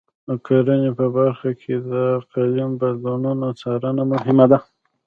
[0.27, 4.59] د کرنې په برخه کې د اقلیم بدلونونو څارنه مهمه ده.